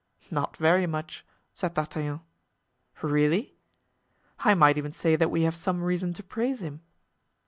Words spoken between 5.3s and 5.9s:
have some